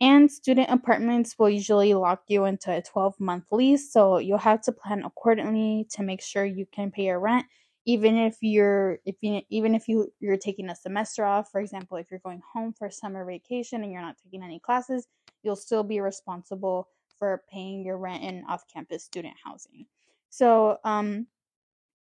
And 0.00 0.30
student 0.30 0.70
apartments 0.70 1.34
will 1.38 1.50
usually 1.50 1.92
lock 1.94 2.22
you 2.28 2.44
into 2.44 2.70
a 2.70 2.82
12 2.82 3.18
month 3.18 3.44
lease, 3.50 3.92
so 3.92 4.18
you'll 4.18 4.38
have 4.38 4.62
to 4.62 4.72
plan 4.72 5.02
accordingly 5.02 5.88
to 5.90 6.02
make 6.04 6.22
sure 6.22 6.44
you 6.44 6.66
can 6.72 6.92
pay 6.92 7.06
your 7.06 7.18
rent 7.18 7.46
even 7.86 8.16
if 8.16 8.36
you're 8.40 8.98
if 9.04 9.16
you 9.20 9.42
even 9.50 9.74
if 9.74 9.88
you 9.88 10.10
you're 10.20 10.36
taking 10.36 10.70
a 10.70 10.74
semester 10.74 11.24
off 11.24 11.50
for 11.50 11.60
example 11.60 11.96
if 11.96 12.10
you're 12.10 12.20
going 12.20 12.40
home 12.52 12.72
for 12.72 12.90
summer 12.90 13.24
vacation 13.24 13.82
and 13.82 13.92
you're 13.92 14.02
not 14.02 14.16
taking 14.22 14.42
any 14.42 14.58
classes 14.58 15.06
you'll 15.42 15.56
still 15.56 15.82
be 15.82 16.00
responsible 16.00 16.88
for 17.24 17.42
paying 17.50 17.82
your 17.82 17.96
rent 17.96 18.22
in 18.22 18.44
off 18.50 18.64
campus 18.70 19.02
student 19.02 19.34
housing. 19.42 19.86
So, 20.28 20.76
um, 20.84 21.26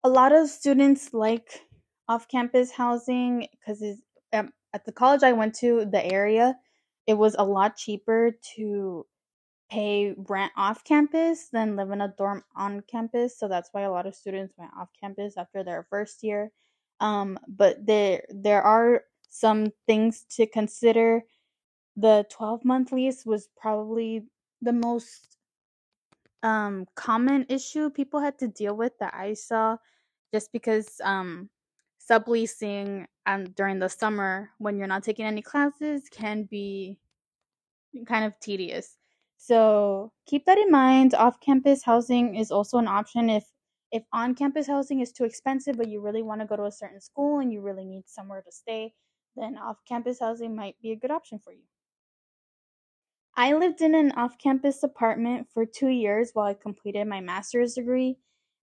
a 0.03 0.09
lot 0.09 0.33
of 0.33 0.49
students 0.49 1.15
like 1.15 1.61
off 2.09 2.27
campus 2.27 2.73
housing 2.73 3.47
because 3.53 3.81
um, 4.33 4.53
at 4.73 4.85
the 4.85 4.91
college 4.91 5.23
I 5.23 5.33
went 5.33 5.55
to, 5.57 5.85
the 5.85 6.05
area, 6.05 6.57
it 7.07 7.15
was 7.15 7.37
a 7.39 7.45
lot 7.45 7.77
cheaper 7.77 8.33
to 8.57 9.07
pay 9.71 10.13
rent 10.29 10.51
off 10.57 10.83
campus 10.83 11.51
than 11.53 11.77
live 11.77 11.93
in 11.93 12.01
a 12.01 12.13
dorm 12.19 12.43
on 12.57 12.83
campus. 12.91 13.39
So 13.39 13.47
that's 13.47 13.69
why 13.71 13.83
a 13.83 13.93
lot 13.93 14.09
of 14.09 14.17
students 14.17 14.55
went 14.59 14.73
off 14.77 14.89
campus 15.01 15.35
after 15.37 15.63
their 15.63 15.87
first 15.89 16.25
year. 16.25 16.51
Um, 16.99 17.39
but 17.47 17.87
there 17.87 18.25
there 18.29 18.63
are 18.63 19.05
some 19.29 19.69
things 19.87 20.27
to 20.31 20.49
consider. 20.49 21.23
The 21.95 22.27
12 22.29 22.65
month 22.65 22.91
lease 22.91 23.25
was 23.25 23.49
probably 23.57 24.25
the 24.63 24.73
most 24.73 25.37
um 26.43 26.87
common 26.97 27.47
issue 27.49 27.91
people 27.91 28.21
had 28.21 28.39
to 28.39 28.49
deal 28.49 28.77
with 28.77 28.93
that 28.99 29.15
I 29.15 29.35
saw 29.35 29.77
just 30.33 30.53
because 30.53 31.01
um 31.05 31.51
subleasing 32.11 33.07
um 33.27 33.45
during 33.57 33.79
the 33.79 33.89
summer 33.89 34.51
when 34.59 34.77
you're 34.79 34.89
not 34.89 35.05
taking 35.05 35.27
any 35.27 35.43
classes 35.43 36.09
can 36.11 36.45
be 36.45 36.99
kind 38.07 38.25
of 38.25 38.39
tedious. 38.41 38.97
So 39.37 40.13
keep 40.27 40.47
that 40.47 40.59
in 40.59 40.71
mind. 40.71 41.15
Off 41.15 41.41
campus 41.41 41.83
housing 41.85 42.37
is 42.37 42.51
also 42.51 42.79
an 42.79 42.89
option 42.89 43.29
if 43.31 43.45
if 43.93 44.05
on 44.13 44.35
campus 44.35 44.67
housing 44.67 45.01
is 45.01 45.13
too 45.13 45.25
expensive 45.25 45.77
but 45.77 45.89
you 45.89 46.01
really 46.01 46.23
want 46.23 46.41
to 46.41 46.47
go 46.47 46.57
to 46.57 46.65
a 46.65 46.73
certain 46.73 47.01
school 47.01 47.41
and 47.41 47.53
you 47.53 47.61
really 47.61 47.85
need 47.85 48.05
somewhere 48.09 48.43
to 48.43 48.53
stay, 48.53 48.95
then 49.37 49.59
off 49.59 49.79
campus 49.87 50.21
housing 50.21 50.57
might 50.57 50.77
be 50.83 50.93
a 50.93 50.97
good 50.97 51.11
option 51.11 51.39
for 51.39 51.53
you. 51.53 51.63
I 53.37 53.55
lived 53.55 53.81
in 53.81 53.95
an 53.95 54.13
off 54.13 54.37
campus 54.39 54.83
apartment 54.83 55.49
for 55.53 55.65
two 55.65 55.89
years 55.89 56.31
while 56.33 56.47
I 56.47 56.55
completed 56.55 57.07
my 57.07 57.21
master's 57.21 57.75
degree. 57.75 58.19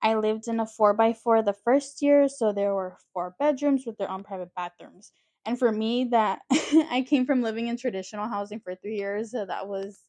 I 0.03 0.15
lived 0.15 0.49
in 0.49 0.61
a 0.61 0.67
4x4 0.67 1.45
the 1.45 1.57
first 1.65 2.01
year, 2.03 2.29
so 2.29 2.53
there 2.53 2.75
were 2.75 2.97
four 3.13 3.35
bedrooms 3.39 3.85
with 3.87 3.97
their 3.99 4.11
own 4.11 4.23
private 4.23 4.55
bathrooms. 4.55 5.13
And 5.47 5.59
for 5.59 5.71
me, 5.71 6.05
that 6.11 6.41
I 6.51 7.05
came 7.09 7.27
from 7.27 7.43
living 7.43 7.69
in 7.69 7.77
traditional 7.77 8.29
housing 8.29 8.61
for 8.61 8.75
three 8.75 8.97
years, 8.97 9.33
so 9.33 9.45
that 9.45 9.69
was 9.69 10.01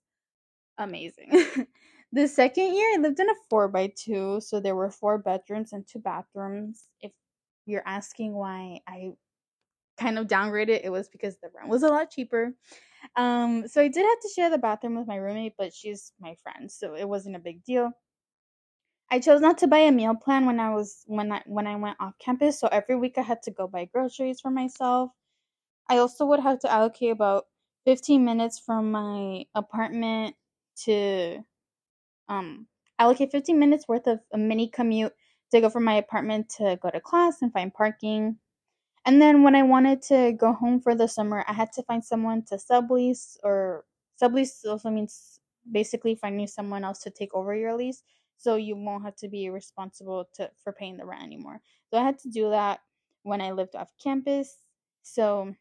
amazing. 0.77 1.31
the 2.13 2.27
second 2.27 2.75
year, 2.75 2.93
I 2.95 3.01
lived 3.01 3.19
in 3.19 3.29
a 3.29 3.53
4x2, 3.53 4.41
so 4.43 4.59
there 4.59 4.75
were 4.75 4.89
four 4.89 5.17
bedrooms 5.17 5.73
and 5.73 5.85
two 5.85 5.99
bathrooms. 5.99 6.87
If 7.01 7.11
you're 7.65 7.83
asking 7.85 8.33
why 8.33 8.79
I 8.87 9.11
kind 9.97 10.17
of 10.17 10.27
downgraded, 10.27 10.81
it 10.83 10.91
was 10.91 11.09
because 11.09 11.37
the 11.41 11.49
rent 11.55 11.69
was 11.69 11.83
a 11.83 11.89
lot 11.89 12.11
cheaper. 12.11 12.53
Um, 13.15 13.67
so 13.67 13.81
I 13.81 13.87
did 13.87 14.05
have 14.05 14.19
to 14.21 14.29
share 14.35 14.49
the 14.49 14.57
bathroom 14.57 14.95
with 14.95 15.07
my 15.07 15.15
roommate, 15.17 15.55
but 15.57 15.73
she's 15.73 16.13
my 16.19 16.35
friend, 16.43 16.71
so 16.71 16.95
it 16.95 17.07
wasn't 17.07 17.35
a 17.35 17.39
big 17.39 17.63
deal. 17.63 17.91
I 19.11 19.19
chose 19.19 19.41
not 19.41 19.57
to 19.59 19.67
buy 19.67 19.79
a 19.79 19.91
meal 19.91 20.15
plan 20.15 20.45
when 20.45 20.59
I 20.59 20.71
was 20.73 21.03
when 21.07 21.31
I 21.31 21.41
when 21.45 21.67
I 21.67 21.75
went 21.75 21.97
off 21.99 22.17
campus, 22.19 22.59
so 22.59 22.67
every 22.67 22.95
week 22.95 23.17
I 23.17 23.21
had 23.21 23.41
to 23.43 23.51
go 23.51 23.67
buy 23.67 23.85
groceries 23.85 24.41
for 24.41 24.51
myself. 24.51 25.11
I 25.89 25.97
also 25.97 26.25
would 26.27 26.41
have 26.41 26.59
to 26.61 26.71
allocate 26.71 27.11
about 27.11 27.47
15 27.85 28.25
minutes 28.25 28.59
from 28.59 28.91
my 28.91 29.45
apartment 29.55 30.35
to 30.85 31.43
um 32.29 32.67
allocate 32.99 33.31
15 33.31 33.59
minutes 33.59 33.87
worth 33.87 34.07
of 34.07 34.21
a 34.33 34.37
mini 34.37 34.67
commute 34.69 35.13
to 35.51 35.61
go 35.61 35.69
from 35.69 35.83
my 35.85 35.95
apartment 35.95 36.49
to 36.57 36.77
go 36.81 36.89
to 36.91 37.01
class 37.01 37.41
and 37.41 37.53
find 37.53 37.73
parking. 37.73 38.39
And 39.05 39.21
then 39.21 39.43
when 39.43 39.55
I 39.55 39.63
wanted 39.63 40.01
to 40.03 40.31
go 40.33 40.53
home 40.53 40.79
for 40.81 40.95
the 40.95 41.07
summer, 41.07 41.45
I 41.47 41.53
had 41.53 41.71
to 41.73 41.83
find 41.83 42.03
someone 42.03 42.43
to 42.45 42.55
sublease 42.55 43.37
or 43.43 43.85
sublease 44.21 44.65
also 44.67 44.89
means 44.89 45.39
basically 45.71 46.15
finding 46.15 46.47
someone 46.47 46.83
else 46.83 46.99
to 47.03 47.09
take 47.11 47.33
over 47.33 47.55
your 47.55 47.75
lease 47.75 48.03
so 48.37 48.55
you 48.55 48.75
won't 48.75 49.03
have 49.03 49.15
to 49.17 49.27
be 49.27 49.49
responsible 49.49 50.27
to 50.33 50.49
for 50.63 50.73
paying 50.73 50.97
the 50.97 51.05
rent 51.05 51.23
anymore. 51.23 51.61
So 51.89 51.97
I 51.99 52.03
had 52.03 52.19
to 52.19 52.29
do 52.29 52.49
that 52.49 52.79
when 53.23 53.41
I 53.41 53.51
lived 53.51 53.75
off 53.75 53.91
campus. 54.03 54.57
So 55.03 55.53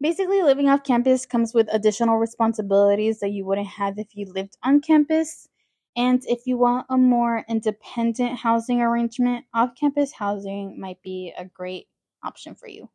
basically 0.00 0.42
living 0.42 0.68
off 0.68 0.84
campus 0.84 1.26
comes 1.26 1.54
with 1.54 1.68
additional 1.72 2.18
responsibilities 2.18 3.20
that 3.20 3.30
you 3.30 3.44
wouldn't 3.44 3.66
have 3.66 3.98
if 3.98 4.16
you 4.16 4.32
lived 4.32 4.56
on 4.62 4.80
campus. 4.80 5.48
And 5.96 6.22
if 6.26 6.46
you 6.46 6.56
want 6.56 6.86
a 6.88 6.96
more 6.96 7.44
independent 7.48 8.38
housing 8.38 8.80
arrangement, 8.80 9.44
off 9.52 9.74
campus 9.74 10.12
housing 10.12 10.80
might 10.80 11.02
be 11.02 11.32
a 11.36 11.44
great 11.44 11.88
option 12.22 12.54
for 12.54 12.68
you. 12.68 12.88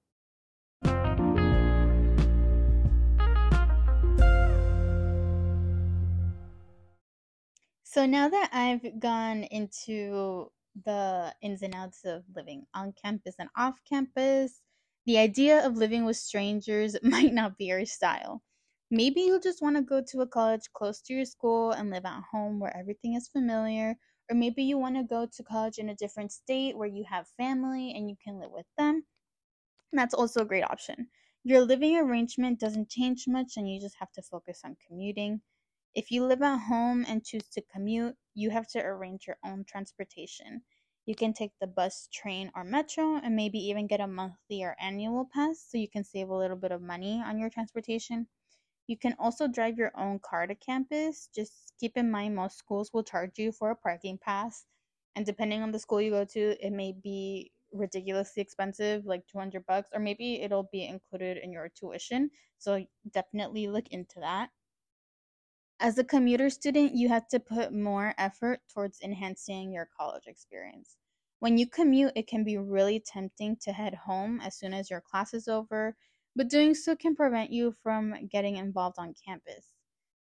So 7.84 8.08
now 8.08 8.28
that 8.28 8.50
I've 8.52 9.00
gone 9.00 9.44
into 9.44 10.52
the 10.84 11.32
ins 11.44 11.62
and 11.62 11.76
outs 11.76 12.02
of 12.06 12.24
living 12.36 12.66
on 12.74 12.92
campus 12.94 13.36
and 13.38 13.50
off 13.56 13.80
campus, 13.88 14.62
the 15.06 15.20
idea 15.20 15.64
of 15.64 15.78
living 15.78 16.04
with 16.04 16.18
strangers 16.18 16.98
might 17.04 17.34
not 17.34 17.56
be 17.56 17.66
your 17.66 17.86
style. 17.86 18.42
Maybe 18.90 19.22
you 19.22 19.40
just 19.40 19.62
want 19.62 19.76
to 19.76 19.84
go 19.84 20.02
to 20.08 20.22
a 20.22 20.28
college 20.28 20.72
close 20.74 21.02
to 21.02 21.14
your 21.14 21.26
school 21.26 21.72
and 21.72 21.92
live 21.92 22.06
at 22.06 22.24
home 22.32 22.60
where 22.60 22.76
everything 22.76 23.14
is 23.14 23.28
familiar, 23.28 23.96
or 24.28 24.36
maybe 24.36 24.64
you 24.64 24.80
want 24.80 24.96
to 24.96 25.04
go 25.04 25.28
to 25.32 25.44
college 25.44 25.78
in 25.78 25.90
a 25.90 25.96
different 25.96 26.32
state 26.32 26.76
where 26.76 26.90
you 26.90 27.04
have 27.08 27.28
family 27.38 27.94
and 27.96 28.10
you 28.10 28.16
can 28.24 28.40
live 28.40 28.52
with 28.52 28.66
them. 28.76 29.04
That's 29.94 30.14
also 30.14 30.42
a 30.42 30.46
great 30.46 30.64
option. 30.64 31.08
Your 31.46 31.62
living 31.62 31.96
arrangement 31.96 32.60
doesn't 32.60 32.90
change 32.90 33.28
much 33.30 33.56
and 33.56 33.70
you 33.72 33.80
just 33.80 33.96
have 34.00 34.12
to 34.14 34.22
focus 34.22 34.62
on 34.66 34.76
commuting. 34.86 35.42
If 35.96 36.12
you 36.12 36.26
live 36.26 36.42
at 36.42 36.58
home 36.58 37.06
and 37.08 37.24
choose 37.24 37.48
to 37.54 37.62
commute, 37.62 38.18
you 38.34 38.50
have 38.50 38.68
to 38.70 38.80
arrange 38.80 39.28
your 39.28 39.38
own 39.46 39.64
transportation. 39.66 40.64
You 41.06 41.16
can 41.16 41.34
take 41.34 41.52
the 41.62 41.68
bus, 41.68 42.10
train, 42.12 42.52
or 42.56 42.66
metro, 42.66 43.18
and 43.18 43.36
maybe 43.36 43.60
even 43.60 43.88
get 43.88 44.02
a 44.02 44.08
monthly 44.08 44.64
or 44.64 44.76
annual 44.82 45.30
pass 45.34 45.66
so 45.66 45.78
you 45.78 45.90
can 45.90 46.04
save 46.04 46.30
a 46.30 46.36
little 46.38 46.58
bit 46.58 46.72
of 46.74 46.82
money 46.82 47.22
on 47.22 47.38
your 47.40 47.50
transportation. 47.50 48.28
You 48.88 48.98
can 48.98 49.16
also 49.20 49.48
drive 49.48 49.78
your 49.78 49.92
own 49.98 50.20
car 50.20 50.48
to 50.48 50.56
campus. 50.56 51.30
Just 51.36 51.74
keep 51.80 51.98
in 51.98 52.12
mind, 52.12 52.36
most 52.36 52.58
schools 52.58 52.92
will 52.94 53.04
charge 53.04 53.40
you 53.40 53.54
for 53.54 53.72
a 53.72 53.76
parking 53.78 54.18
pass, 54.18 54.66
and 55.16 55.26
depending 55.26 55.62
on 55.64 55.72
the 55.72 55.80
school 55.80 56.02
you 56.02 56.12
go 56.12 56.26
to, 56.26 56.58
it 56.66 56.72
may 56.72 56.92
be 56.92 57.53
ridiculously 57.74 58.42
expensive, 58.42 59.06
like 59.06 59.28
200 59.28 59.66
bucks, 59.66 59.90
or 59.94 60.00
maybe 60.00 60.42
it'll 60.42 60.70
be 60.72 60.86
included 60.86 61.38
in 61.38 61.52
your 61.52 61.70
tuition. 61.70 62.30
So 62.60 62.86
definitely 63.12 63.68
look 63.68 63.88
into 63.90 64.20
that. 64.20 64.50
As 65.80 65.98
a 65.98 66.04
commuter 66.04 66.50
student, 66.50 66.96
you 66.96 67.10
have 67.10 67.28
to 67.28 67.40
put 67.40 67.74
more 67.74 68.14
effort 68.18 68.62
towards 68.74 69.02
enhancing 69.02 69.74
your 69.74 69.90
college 69.98 70.28
experience. 70.28 70.98
When 71.40 71.58
you 71.58 71.68
commute, 71.68 72.14
it 72.16 72.28
can 72.28 72.44
be 72.46 72.58
really 72.58 73.02
tempting 73.02 73.58
to 73.58 73.74
head 73.74 73.94
home 73.94 74.40
as 74.40 74.56
soon 74.56 74.74
as 74.74 74.90
your 74.90 75.02
class 75.02 75.34
is 75.34 75.48
over, 75.50 75.98
but 76.36 76.50
doing 76.50 76.74
so 76.74 76.96
can 76.96 77.16
prevent 77.16 77.52
you 77.52 77.76
from 77.84 78.28
getting 78.28 78.56
involved 78.56 78.98
on 78.98 79.14
campus. 79.14 79.74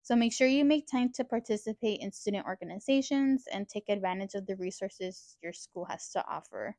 So 0.01 0.15
make 0.15 0.34
sure 0.34 0.48
you 0.48 0.65
make 0.65 0.88
time 0.88 1.12
to 1.13 1.24
participate 1.24 2.00
in 2.01 2.12
student 2.12 2.48
organizations 2.48 3.46
and 3.51 3.70
take 3.70 3.88
advantage 3.88 4.34
of 4.34 4.48
the 4.48 4.55
resources 4.55 5.38
your 5.43 5.53
school 5.53 5.86
has 5.86 6.10
to 6.10 6.25
offer. 6.27 6.75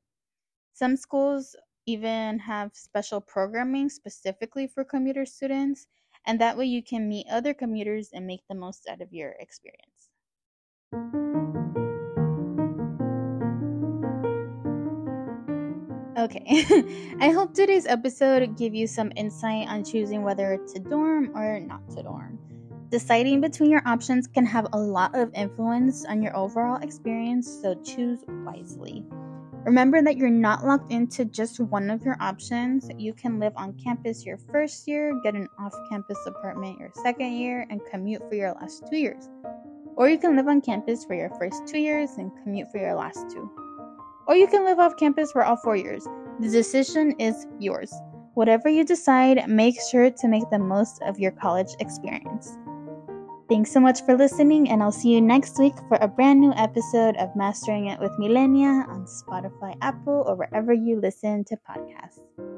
Some 0.75 0.97
schools 0.97 1.55
even 1.85 2.38
have 2.38 2.71
special 2.75 3.21
programming 3.21 3.91
specifically 3.91 4.67
for 4.67 4.85
commuter 4.85 5.26
students, 5.26 5.87
and 6.26 6.41
that 6.41 6.57
way 6.57 6.64
you 6.64 6.83
can 6.83 7.09
meet 7.09 7.26
other 7.31 7.52
commuters 7.52 8.09
and 8.12 8.26
make 8.26 8.41
the 8.49 8.55
most 8.55 8.88
out 8.88 9.02
of 9.02 9.12
your 9.12 9.35
experience. 9.38 10.09
Okay, 16.17 17.17
I 17.21 17.31
hope 17.31 17.52
today's 17.52 17.87
episode 17.87 18.57
gave 18.57 18.75
you 18.75 18.87
some 18.87 19.12
insight 19.17 19.69
on 19.69 19.85
choosing 19.85 20.23
whether 20.23 20.57
to 20.57 20.79
dorm 20.79 21.37
or 21.37 21.61
not 21.61 21.91
to 21.91 22.02
dorm. 22.02 22.38
Deciding 22.91 23.41
between 23.41 23.71
your 23.71 23.83
options 23.87 24.26
can 24.26 24.47
have 24.47 24.69
a 24.73 24.79
lot 24.79 25.14
of 25.14 25.31
influence 25.35 26.05
on 26.07 26.23
your 26.23 26.37
overall 26.37 26.81
experience, 26.83 27.50
so 27.61 27.75
choose 27.83 28.25
wisely. 28.45 29.05
Remember 29.64 30.02
that 30.02 30.16
you're 30.16 30.28
not 30.28 30.64
locked 30.64 30.90
into 30.90 31.25
just 31.25 31.61
one 31.61 31.88
of 31.88 32.04
your 32.04 32.16
options. 32.21 32.88
You 32.99 33.14
can 33.14 33.38
live 33.38 33.52
on 33.54 33.75
campus 33.75 34.26
your 34.26 34.38
first 34.50 34.88
year, 34.88 35.21
get 35.23 35.35
an 35.35 35.49
off 35.59 35.73
campus 35.88 36.19
apartment 36.26 36.81
your 36.81 36.90
second 37.04 37.33
year, 37.33 37.64
and 37.71 37.81
commute 37.88 38.23
for 38.28 38.35
your 38.35 38.52
last 38.54 38.83
two 38.90 38.97
years. 38.97 39.28
Or 39.95 40.09
you 40.09 40.19
can 40.19 40.35
live 40.35 40.49
on 40.49 40.62
campus 40.62 41.04
for 41.04 41.14
your 41.14 41.31
first 41.38 41.66
two 41.69 41.78
years 41.78 42.11
and 42.19 42.33
commute 42.42 42.73
for 42.73 42.78
your 42.78 42.97
last 42.97 43.31
two. 43.31 43.49
Or 44.26 44.35
you 44.35 44.49
can 44.49 44.64
live 44.64 44.81
off 44.81 44.97
campus 44.97 45.31
for 45.31 45.45
all 45.45 45.57
four 45.57 45.76
years. 45.76 46.04
The 46.40 46.49
decision 46.49 47.14
is 47.21 47.47
yours. 47.61 47.95
Whatever 48.35 48.69
you 48.69 48.85
decide, 48.85 49.49
make 49.49 49.76
sure 49.90 50.11
to 50.11 50.28
make 50.28 50.49
the 50.50 50.59
most 50.59 51.00
of 51.02 51.21
your 51.21 51.33
college 51.33 51.76
experience. 51.78 52.57
Thanks 53.52 53.71
so 53.71 53.80
much 53.80 54.00
for 54.06 54.16
listening, 54.16 54.71
and 54.71 54.82
I'll 54.82 54.90
see 54.90 55.12
you 55.12 55.21
next 55.21 55.59
week 55.59 55.75
for 55.87 55.99
a 56.00 56.09
brand 56.09 56.40
new 56.40 56.54
episode 56.54 57.18
of 57.18 57.37
Mastering 57.37 57.88
It 57.88 58.00
with 58.00 58.11
Millennia 58.18 58.87
on 58.88 59.04
Spotify, 59.04 59.76
Apple, 59.82 60.25
or 60.26 60.37
wherever 60.37 60.73
you 60.73 60.99
listen 60.99 61.44
to 61.44 61.59
podcasts. 61.68 62.51